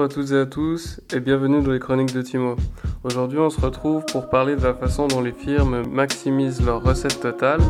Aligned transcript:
Bonjour 0.00 0.12
à 0.12 0.22
toutes 0.22 0.32
et 0.32 0.40
à 0.40 0.46
tous 0.46 1.00
et 1.12 1.20
bienvenue 1.20 1.62
dans 1.62 1.72
les 1.72 1.78
chroniques 1.78 2.14
de 2.14 2.22
Timo. 2.22 2.56
Aujourd'hui 3.04 3.38
on 3.38 3.50
se 3.50 3.60
retrouve 3.60 4.02
pour 4.06 4.30
parler 4.30 4.56
de 4.56 4.62
la 4.62 4.72
façon 4.72 5.06
dont 5.08 5.20
les 5.20 5.32
firmes 5.32 5.82
maximisent 5.92 6.64
leurs 6.64 6.82
recettes 6.82 7.20
totales 7.20 7.60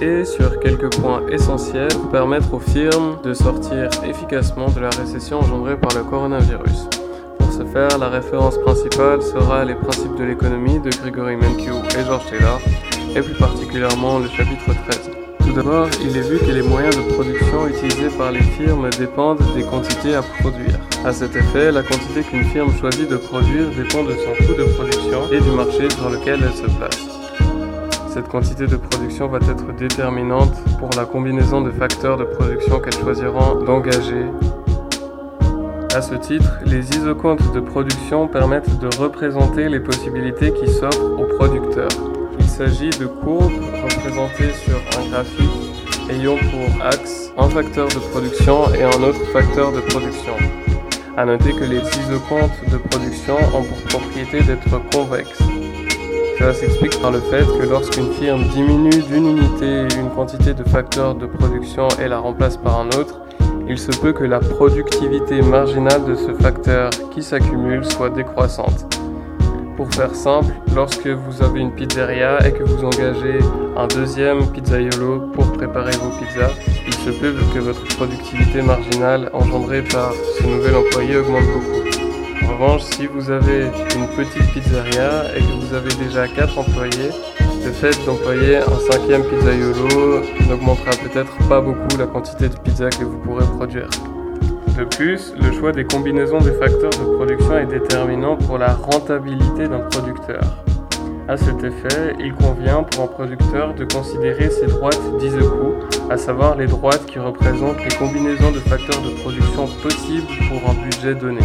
et 0.00 0.24
sur 0.24 0.60
quelques 0.60 0.94
points 0.94 1.26
essentiels 1.26 1.88
pour 1.88 2.08
permettre 2.08 2.54
aux 2.54 2.60
firmes 2.60 3.18
de 3.24 3.34
sortir 3.34 3.90
efficacement 4.04 4.68
de 4.68 4.78
la 4.78 4.90
récession 4.90 5.40
engendrée 5.40 5.76
par 5.76 5.92
le 5.96 6.04
coronavirus. 6.04 6.86
Pour 7.40 7.52
ce 7.52 7.64
faire, 7.64 7.98
la 7.98 8.10
référence 8.10 8.58
principale 8.58 9.20
sera 9.20 9.64
les 9.64 9.74
principes 9.74 10.14
de 10.14 10.22
l'économie 10.22 10.78
de 10.78 10.90
Gregory 10.90 11.34
Mankiw 11.34 11.74
et 11.98 12.04
George 12.04 12.30
Taylor 12.30 12.60
et 13.16 13.22
plus 13.22 13.34
particulièrement 13.34 14.20
le 14.20 14.28
chapitre 14.28 14.66
13. 14.88 15.21
Tout 15.52 15.60
d'abord, 15.60 15.88
il 16.02 16.16
est 16.16 16.22
vu 16.22 16.38
que 16.38 16.50
les 16.50 16.62
moyens 16.62 16.96
de 16.96 17.12
production 17.12 17.66
utilisés 17.66 18.08
par 18.16 18.32
les 18.32 18.40
firmes 18.40 18.88
dépendent 18.98 19.42
des 19.54 19.62
quantités 19.62 20.14
à 20.14 20.22
produire. 20.22 20.78
À 21.04 21.12
cet 21.12 21.36
effet, 21.36 21.70
la 21.70 21.82
quantité 21.82 22.22
qu'une 22.22 22.44
firme 22.44 22.72
choisit 22.80 23.06
de 23.06 23.18
produire 23.18 23.68
dépend 23.68 24.02
de 24.02 24.12
son 24.12 24.46
coût 24.46 24.54
de 24.54 24.64
production 24.64 25.30
et 25.30 25.40
du 25.40 25.50
marché 25.50 25.90
sur 25.90 26.08
lequel 26.08 26.40
elle 26.42 26.54
se 26.54 26.74
place. 26.78 27.06
Cette 28.08 28.28
quantité 28.28 28.66
de 28.66 28.76
production 28.76 29.28
va 29.28 29.40
être 29.40 29.76
déterminante 29.76 30.54
pour 30.78 30.88
la 30.96 31.04
combinaison 31.04 31.60
de 31.60 31.70
facteurs 31.70 32.16
de 32.16 32.24
production 32.24 32.80
qu'elles 32.80 32.98
choisiront 32.98 33.62
d'engager. 33.62 34.24
À 35.94 36.00
ce 36.00 36.14
titre, 36.14 36.60
les 36.64 36.96
isocomptes 36.96 37.52
de 37.52 37.60
production 37.60 38.26
permettent 38.26 38.78
de 38.78 38.88
représenter 38.98 39.68
les 39.68 39.80
possibilités 39.80 40.50
qui 40.54 40.66
s'offrent 40.66 41.20
aux 41.20 41.36
producteurs. 41.36 41.90
Il 42.52 42.68
s'agit 42.68 42.90
de 42.90 43.06
courbes 43.06 43.50
représentées 43.82 44.52
sur 44.52 44.76
un 44.98 45.08
graphique 45.08 46.10
ayant 46.10 46.36
pour 46.36 46.84
axe 46.84 47.32
un 47.38 47.48
facteur 47.48 47.88
de 47.88 47.98
production 48.10 48.70
et 48.74 48.82
un 48.82 49.02
autre 49.02 49.24
facteur 49.32 49.72
de 49.72 49.80
production. 49.80 50.34
A 51.16 51.24
noter 51.24 51.54
que 51.54 51.64
les 51.64 51.78
isocomptes 51.78 52.70
de 52.70 52.76
production 52.76 53.36
ont 53.54 53.62
pour 53.62 53.78
propriété 53.88 54.42
d'être 54.42 54.68
convexes. 54.92 55.42
Cela 56.38 56.52
s'explique 56.52 57.00
par 57.00 57.10
le 57.10 57.20
fait 57.20 57.46
que 57.58 57.66
lorsqu'une 57.66 58.12
firme 58.12 58.44
diminue 58.50 59.02
d'une 59.02 59.30
unité 59.30 59.88
une 59.98 60.10
quantité 60.10 60.52
de 60.52 60.62
facteurs 60.64 61.14
de 61.14 61.24
production 61.24 61.88
et 62.04 62.06
la 62.06 62.18
remplace 62.18 62.58
par 62.58 62.80
un 62.80 62.88
autre, 62.88 63.22
il 63.66 63.78
se 63.78 63.92
peut 63.92 64.12
que 64.12 64.24
la 64.24 64.40
productivité 64.40 65.40
marginale 65.40 66.04
de 66.04 66.14
ce 66.14 66.34
facteur 66.34 66.90
qui 67.14 67.22
s'accumule 67.22 67.82
soit 67.86 68.10
décroissante. 68.10 69.01
Pour 69.76 69.92
faire 69.94 70.14
simple, 70.14 70.52
lorsque 70.74 71.06
vous 71.06 71.42
avez 71.42 71.60
une 71.60 71.72
pizzeria 71.72 72.46
et 72.46 72.52
que 72.52 72.62
vous 72.62 72.84
engagez 72.84 73.38
un 73.76 73.86
deuxième 73.86 74.46
pizzaiolo 74.52 75.30
pour 75.32 75.50
préparer 75.52 75.92
vos 75.92 76.10
pizzas, 76.10 76.50
il 76.86 76.94
se 76.94 77.10
peut 77.10 77.34
que 77.54 77.58
votre 77.58 77.84
productivité 77.96 78.62
marginale 78.62 79.30
engendrée 79.32 79.82
par 79.82 80.12
ce 80.12 80.46
nouvel 80.46 80.76
employé 80.76 81.16
augmente 81.16 81.44
beaucoup. 81.54 82.46
En 82.46 82.54
revanche, 82.54 82.82
si 82.82 83.06
vous 83.06 83.30
avez 83.30 83.70
une 83.96 84.08
petite 84.14 84.52
pizzeria 84.52 85.24
et 85.36 85.40
que 85.40 85.66
vous 85.66 85.74
avez 85.74 85.92
déjà 85.94 86.28
4 86.28 86.58
employés, 86.58 87.10
le 87.64 87.72
fait 87.72 87.96
d'employer 88.04 88.58
un 88.58 88.78
cinquième 88.90 89.24
pizzaiolo 89.24 90.20
n'augmentera 90.48 90.90
peut-être 91.02 91.36
pas 91.48 91.60
beaucoup 91.60 91.96
la 91.98 92.06
quantité 92.06 92.48
de 92.48 92.56
pizza 92.56 92.90
que 92.90 93.04
vous 93.04 93.18
pourrez 93.18 93.46
produire. 93.56 93.88
De 94.78 94.84
plus, 94.84 95.34
le 95.38 95.52
choix 95.52 95.70
des 95.70 95.84
combinaisons 95.84 96.38
des 96.38 96.52
facteurs 96.52 96.90
de 96.90 97.16
production 97.16 97.58
est 97.58 97.66
déterminant 97.66 98.36
pour 98.36 98.56
la 98.56 98.72
rentabilité 98.72 99.68
d'un 99.68 99.80
producteur. 99.80 100.40
À 101.28 101.36
cet 101.36 101.62
effet, 101.62 102.14
il 102.18 102.32
convient 102.32 102.82
pour 102.82 103.04
un 103.04 103.06
producteur 103.06 103.74
de 103.74 103.84
considérer 103.84 104.48
ses 104.48 104.66
droites 104.66 105.18
d'isocoût, 105.18 105.74
à 106.08 106.16
savoir 106.16 106.56
les 106.56 106.66
droites 106.66 107.04
qui 107.04 107.18
représentent 107.18 107.84
les 107.84 107.94
combinaisons 107.96 108.50
de 108.50 108.60
facteurs 108.60 109.02
de 109.02 109.10
production 109.20 109.66
possibles 109.82 110.26
pour 110.48 110.70
un 110.70 110.74
budget 110.74 111.14
donné. 111.14 111.42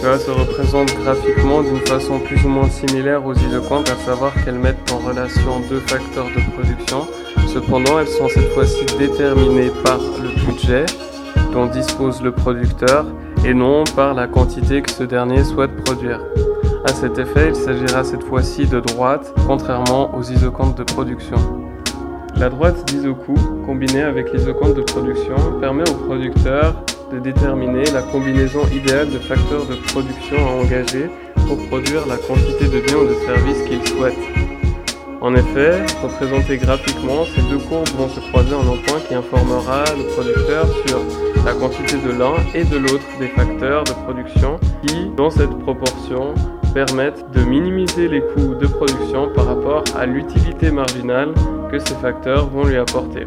Cela 0.00 0.18
se 0.18 0.30
représente 0.30 0.94
graphiquement 1.02 1.62
d'une 1.62 1.84
façon 1.86 2.20
plus 2.20 2.44
ou 2.44 2.48
moins 2.48 2.68
similaire 2.68 3.24
aux 3.24 3.34
isocomptes, 3.34 3.90
à 3.90 3.96
savoir 4.04 4.32
qu'elles 4.44 4.58
mettent 4.58 4.92
en 4.92 4.98
relation 4.98 5.60
deux 5.70 5.80
facteurs 5.80 6.26
de 6.26 6.52
production. 6.52 7.06
Cependant, 7.48 7.98
elles 7.98 8.08
sont 8.08 8.28
cette 8.28 8.52
fois-ci 8.52 8.84
déterminées 8.98 9.72
par 9.82 9.98
le 10.22 10.28
budget 10.46 10.84
dont 11.52 11.66
dispose 11.66 12.22
le 12.22 12.32
producteur 12.32 13.06
et 13.44 13.54
non 13.54 13.84
par 13.96 14.14
la 14.14 14.26
quantité 14.26 14.82
que 14.82 14.90
ce 14.90 15.04
dernier 15.04 15.44
souhaite 15.44 15.74
produire. 15.84 16.20
À 16.84 16.92
cet 16.92 17.18
effet, 17.18 17.48
il 17.48 17.54
s'agira 17.54 18.04
cette 18.04 18.22
fois-ci 18.22 18.66
de 18.66 18.80
droite, 18.80 19.32
contrairement 19.46 20.14
aux 20.16 20.22
isocomptes 20.22 20.78
de 20.78 20.84
production. 20.84 21.36
La 22.36 22.48
droite 22.48 22.84
d'isocoût, 22.86 23.34
combinée 23.66 24.02
avec 24.02 24.32
l'isocompte 24.32 24.76
de 24.76 24.82
production, 24.82 25.36
permet 25.60 25.88
au 25.90 25.94
producteur 25.94 26.84
de 27.12 27.18
déterminer 27.18 27.84
la 27.92 28.02
combinaison 28.02 28.60
idéale 28.72 29.10
de 29.10 29.18
facteurs 29.18 29.66
de 29.66 29.74
production 29.92 30.36
à 30.36 30.62
engager 30.62 31.10
pour 31.46 31.58
produire 31.68 32.06
la 32.06 32.16
quantité 32.16 32.66
de 32.66 32.80
biens 32.80 32.98
ou 32.98 33.08
de 33.08 33.14
services 33.26 33.62
qu'il 33.68 33.86
souhaite. 33.86 34.57
En 35.20 35.34
effet, 35.34 35.82
représenté 36.00 36.58
graphiquement, 36.58 37.24
ces 37.24 37.42
deux 37.42 37.58
courbes 37.58 37.88
vont 37.96 38.08
se 38.08 38.20
croiser 38.20 38.54
en 38.54 38.60
un 38.60 38.76
point 38.86 39.00
qui 39.08 39.14
informera 39.14 39.84
le 39.96 40.04
producteur 40.14 40.66
sur 40.86 41.00
la 41.44 41.54
quantité 41.54 41.96
de 41.96 42.12
l'un 42.12 42.36
et 42.54 42.64
de 42.64 42.76
l'autre 42.76 43.04
des 43.18 43.28
facteurs 43.28 43.82
de 43.82 43.92
production 44.04 44.60
qui, 44.86 45.10
dans 45.16 45.30
cette 45.30 45.58
proportion, 45.58 46.34
permettent 46.72 47.28
de 47.32 47.40
minimiser 47.42 48.06
les 48.06 48.20
coûts 48.20 48.54
de 48.54 48.68
production 48.68 49.28
par 49.34 49.46
rapport 49.46 49.82
à 49.96 50.06
l'utilité 50.06 50.70
marginale 50.70 51.34
que 51.70 51.78
ces 51.80 51.94
facteurs 51.96 52.48
vont 52.48 52.64
lui 52.64 52.76
apporter. 52.76 53.26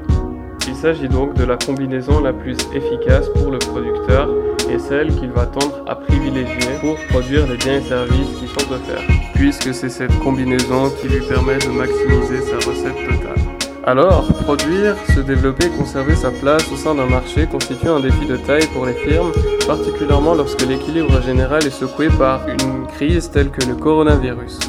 Il 0.68 0.76
s'agit 0.76 1.10
donc 1.10 1.34
de 1.34 1.44
la 1.44 1.58
combinaison 1.58 2.22
la 2.22 2.32
plus 2.32 2.56
efficace 2.74 3.28
pour 3.36 3.52
le 3.52 3.60
producteur 3.60 4.30
et 4.70 4.80
celle 4.80 5.14
qu'il 5.16 5.32
va 5.32 5.46
tendre 5.46 5.84
à 5.88 5.96
privilégier 5.96 6.80
pour 6.80 6.96
produire 7.10 7.46
les 7.48 7.58
biens 7.58 7.80
et 7.80 7.82
services 7.82 8.40
qui 8.40 8.48
sont 8.48 8.72
offerts, 8.72 9.21
puisque 9.42 9.74
c'est 9.74 9.90
cette 9.90 10.20
combinaison 10.20 10.92
qui 11.02 11.08
lui 11.08 11.20
permet 11.22 11.58
de 11.58 11.70
maximiser 11.70 12.42
sa 12.42 12.58
recette 12.58 12.94
totale. 12.94 13.40
Alors, 13.88 14.32
produire, 14.44 14.96
se 15.16 15.20
développer 15.20 15.68
conserver 15.70 16.16
sa 16.16 16.30
place 16.30 16.72
au 16.72 16.76
sein 16.76 16.94
d'un 16.94 17.08
marché 17.08 17.48
constitue 17.48 17.88
un 17.88 18.00
défi 18.00 18.28
de 18.28 18.38
taille 18.38 18.68
pour 18.72 18.86
les 18.86 18.94
firmes, 18.94 19.32
particulièrement 19.66 20.36
lorsque 20.36 20.62
l'équilibre 20.62 21.24
général 21.24 21.66
est 21.66 21.72
secoué 21.72 22.10
par 22.10 22.48
une 22.50 22.86
crise 22.86 23.32
telle 23.32 23.50
que 23.50 23.66
le 23.66 23.74
coronavirus. 23.74 24.60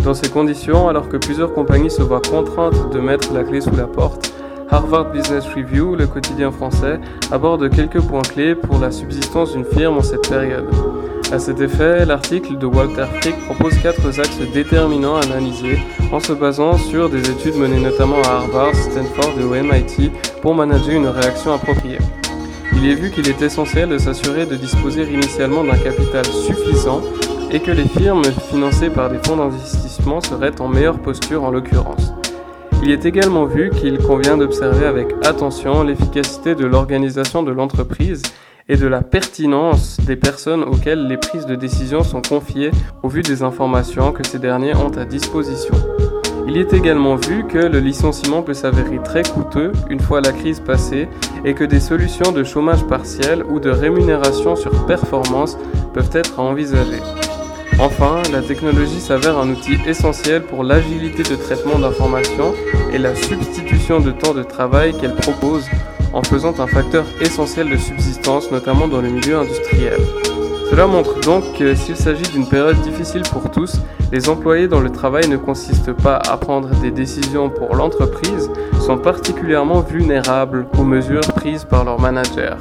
Dans 0.00 0.12
ces 0.12 0.28
conditions, 0.28 0.90
alors 0.90 1.08
que 1.08 1.16
plusieurs 1.16 1.54
compagnies 1.54 1.90
se 1.90 2.02
voient 2.02 2.20
contraintes 2.20 2.92
de 2.92 3.00
mettre 3.00 3.32
la 3.32 3.42
clé 3.42 3.62
sous 3.62 3.74
la 3.74 3.86
porte, 3.86 4.34
Harvard 4.68 5.12
Business 5.12 5.46
Review, 5.46 5.96
le 5.96 6.06
quotidien 6.06 6.50
français, 6.50 7.00
aborde 7.32 7.70
quelques 7.70 8.02
points 8.02 8.20
clés 8.20 8.54
pour 8.54 8.78
la 8.78 8.90
subsistance 8.90 9.52
d'une 9.52 9.64
firme 9.64 9.96
en 9.96 10.02
cette 10.02 10.28
période. 10.28 10.68
À 11.34 11.40
cet 11.40 11.60
effet, 11.60 12.04
l'article 12.04 12.58
de 12.58 12.66
Walter 12.66 13.06
Frick 13.20 13.34
propose 13.46 13.76
quatre 13.82 14.06
axes 14.20 14.38
déterminants 14.52 15.16
à 15.16 15.24
analyser 15.24 15.80
en 16.12 16.20
se 16.20 16.32
basant 16.32 16.78
sur 16.78 17.10
des 17.10 17.28
études 17.28 17.56
menées 17.56 17.80
notamment 17.80 18.22
à 18.22 18.34
Harvard, 18.36 18.72
Stanford 18.76 19.32
et 19.40 19.42
au 19.42 19.50
MIT 19.50 20.12
pour 20.42 20.54
manager 20.54 20.94
une 20.94 21.08
réaction 21.08 21.52
appropriée. 21.52 21.98
Il 22.76 22.88
est 22.88 22.94
vu 22.94 23.10
qu'il 23.10 23.28
est 23.28 23.42
essentiel 23.42 23.88
de 23.88 23.98
s'assurer 23.98 24.46
de 24.46 24.54
disposer 24.54 25.12
initialement 25.12 25.64
d'un 25.64 25.76
capital 25.76 26.24
suffisant 26.24 27.02
et 27.50 27.58
que 27.58 27.72
les 27.72 27.88
firmes 27.88 28.22
financées 28.48 28.90
par 28.90 29.10
des 29.10 29.18
fonds 29.26 29.36
d'investissement 29.36 30.20
seraient 30.20 30.60
en 30.60 30.68
meilleure 30.68 31.00
posture 31.00 31.42
en 31.42 31.50
l'occurrence. 31.50 32.12
Il 32.80 32.92
est 32.92 33.06
également 33.06 33.46
vu 33.46 33.70
qu'il 33.70 33.98
convient 33.98 34.36
d'observer 34.36 34.86
avec 34.86 35.08
attention 35.24 35.82
l'efficacité 35.82 36.54
de 36.54 36.64
l'organisation 36.64 37.42
de 37.42 37.50
l'entreprise 37.50 38.22
et 38.68 38.76
de 38.76 38.86
la 38.86 39.02
pertinence 39.02 39.98
des 40.06 40.16
personnes 40.16 40.62
auxquelles 40.62 41.06
les 41.06 41.16
prises 41.16 41.46
de 41.46 41.54
décision 41.54 42.02
sont 42.02 42.22
confiées 42.22 42.70
au 43.02 43.08
vu 43.08 43.22
des 43.22 43.42
informations 43.42 44.12
que 44.12 44.26
ces 44.26 44.38
derniers 44.38 44.74
ont 44.74 44.96
à 44.96 45.04
disposition. 45.04 45.74
Il 46.46 46.58
est 46.58 46.72
également 46.72 47.16
vu 47.16 47.46
que 47.46 47.58
le 47.58 47.78
licenciement 47.78 48.42
peut 48.42 48.54
s'avérer 48.54 49.00
très 49.02 49.22
coûteux 49.22 49.72
une 49.88 50.00
fois 50.00 50.20
la 50.20 50.32
crise 50.32 50.60
passée 50.60 51.08
et 51.44 51.54
que 51.54 51.64
des 51.64 51.80
solutions 51.80 52.32
de 52.32 52.44
chômage 52.44 52.84
partiel 52.84 53.42
ou 53.44 53.60
de 53.60 53.70
rémunération 53.70 54.54
sur 54.54 54.86
performance 54.86 55.56
peuvent 55.94 56.10
être 56.12 56.38
à 56.38 56.42
envisager. 56.42 57.00
Enfin, 57.80 58.22
la 58.32 58.40
technologie 58.40 59.00
s'avère 59.00 59.38
un 59.38 59.48
outil 59.48 59.78
essentiel 59.86 60.42
pour 60.42 60.62
l'agilité 60.64 61.22
de 61.22 61.34
traitement 61.34 61.78
d'informations 61.78 62.54
et 62.92 62.98
la 62.98 63.14
substitution 63.16 64.00
de 64.00 64.10
temps 64.10 64.34
de 64.34 64.42
travail 64.42 64.96
qu'elle 64.96 65.16
propose 65.16 65.64
en 66.14 66.22
faisant 66.22 66.54
un 66.60 66.66
facteur 66.66 67.04
essentiel 67.20 67.68
de 67.68 67.76
subsistance, 67.76 68.50
notamment 68.50 68.88
dans 68.88 69.02
le 69.02 69.10
milieu 69.10 69.36
industriel. 69.36 70.00
Cela 70.70 70.86
montre 70.86 71.20
donc 71.20 71.42
que 71.58 71.74
s'il 71.74 71.96
s'agit 71.96 72.30
d'une 72.32 72.48
période 72.48 72.80
difficile 72.80 73.22
pour 73.30 73.50
tous, 73.50 73.80
les 74.10 74.28
employés 74.28 74.68
dont 74.68 74.80
le 74.80 74.90
travail 74.90 75.28
ne 75.28 75.36
consiste 75.36 75.92
pas 75.92 76.16
à 76.16 76.36
prendre 76.36 76.68
des 76.80 76.90
décisions 76.90 77.50
pour 77.50 77.74
l'entreprise 77.74 78.50
sont 78.80 78.96
particulièrement 78.96 79.80
vulnérables 79.80 80.66
aux 80.78 80.84
mesures 80.84 81.26
prises 81.36 81.64
par 81.64 81.84
leurs 81.84 82.00
managers. 82.00 82.56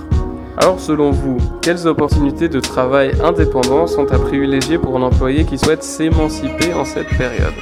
Alors 0.58 0.80
selon 0.80 1.12
vous, 1.12 1.38
quelles 1.62 1.88
opportunités 1.88 2.50
de 2.50 2.60
travail 2.60 3.14
indépendant 3.24 3.88
sont 3.88 4.12
à 4.12 4.20
privilégier 4.20 4.78
pour 4.78 4.98
un 4.98 5.02
employé 5.04 5.46
qui 5.46 5.58
souhaite 5.58 5.84
s'émanciper 5.84 6.74
en 6.74 6.86
cette 6.86 7.10
période? 7.18 7.54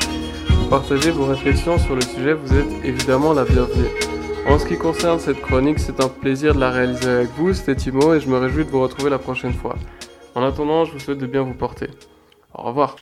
Pour 0.47 0.69
partager 0.69 1.11
vos 1.11 1.25
réflexions 1.25 1.77
sur 1.77 1.95
le 1.95 2.01
sujet, 2.01 2.33
vous 2.33 2.53
êtes 2.53 2.85
évidemment 2.85 3.33
la 3.33 3.43
bienvenue. 3.43 4.20
En 4.47 4.57
ce 4.57 4.65
qui 4.65 4.77
concerne 4.77 5.19
cette 5.19 5.39
chronique, 5.41 5.79
c'est 5.79 6.01
un 6.01 6.09
plaisir 6.09 6.55
de 6.55 6.59
la 6.59 6.71
réaliser 6.71 7.09
avec 7.09 7.29
vous, 7.37 7.53
c'était 7.53 7.75
Timo 7.75 8.13
et 8.13 8.19
je 8.19 8.27
me 8.27 8.37
réjouis 8.37 8.65
de 8.65 8.69
vous 8.69 8.81
retrouver 8.81 9.09
la 9.09 9.19
prochaine 9.19 9.53
fois. 9.53 9.75
En 10.35 10.43
attendant, 10.43 10.83
je 10.85 10.93
vous 10.93 10.99
souhaite 10.99 11.19
de 11.19 11.27
bien 11.27 11.43
vous 11.43 11.53
porter. 11.53 11.89
Au 12.53 12.63
revoir. 12.63 12.95